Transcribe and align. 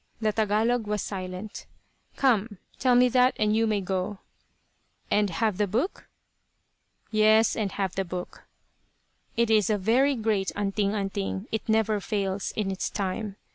The 0.19 0.31
Tagalog 0.33 0.87
was 0.87 1.03
silent. 1.03 1.67
"Come. 2.15 2.57
Tell 2.79 2.95
me 2.95 3.07
that, 3.09 3.35
and 3.37 3.55
you 3.55 3.67
may 3.67 3.81
go." 3.81 4.17
"And 5.11 5.29
have 5.29 5.57
the 5.59 5.67
book?" 5.67 6.07
"Yes; 7.11 7.55
and 7.55 7.73
have 7.73 7.93
the 7.93 8.03
book." 8.03 8.45
"It 9.37 9.51
is 9.51 9.69
a 9.69 9.77
very 9.77 10.15
great 10.15 10.51
'anting 10.55 10.95
anting.' 10.95 11.45
It 11.51 11.69
never 11.69 11.99
fails 11.99 12.51
in 12.55 12.71
its 12.71 12.89
time. 12.89 13.35